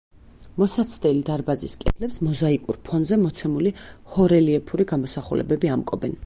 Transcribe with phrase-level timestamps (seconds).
[0.59, 3.75] მოსაცდელი დარბაზის კედლებს მოზაიკურ ფონზე მოცემული
[4.15, 6.19] ჰორელიეფური გამოსახულებები ამკობენ.